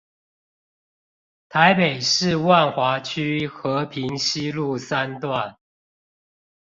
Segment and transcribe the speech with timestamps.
[1.47, 5.59] 臺北市萬華區和平西路三段